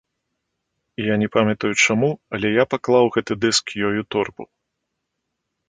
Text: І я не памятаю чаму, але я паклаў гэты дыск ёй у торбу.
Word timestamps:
І 1.01 1.05
я 1.07 1.15
не 1.23 1.27
памятаю 1.35 1.73
чаму, 1.83 2.09
але 2.37 2.47
я 2.53 2.63
паклаў 2.73 3.13
гэты 3.19 3.33
дыск 3.47 3.65
ёй 3.91 3.95
у 4.07 4.11
торбу. 4.17 4.43